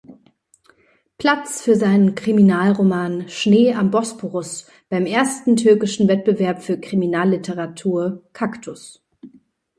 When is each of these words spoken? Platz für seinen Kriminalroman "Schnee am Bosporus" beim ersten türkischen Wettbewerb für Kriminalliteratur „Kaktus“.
Platz 1.19 1.61
für 1.61 1.75
seinen 1.75 2.15
Kriminalroman 2.15 3.29
"Schnee 3.29 3.75
am 3.75 3.91
Bosporus" 3.91 4.65
beim 4.89 5.05
ersten 5.05 5.57
türkischen 5.57 6.07
Wettbewerb 6.07 6.63
für 6.63 6.79
Kriminalliteratur 6.81 8.23
„Kaktus“. 8.33 9.03